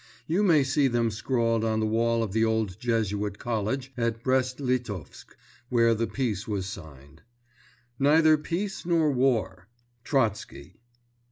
[0.25, 4.59] You may see them scrawled on the wall of the old Jesuit College at Brest
[4.59, 5.37] Litovsk
[5.69, 7.21] where the Peace was signed:
[7.99, 9.67] "Neither Peace Nor War.
[10.03, 10.81] Trotsky."